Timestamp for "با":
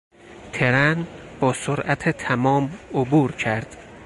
1.39-1.53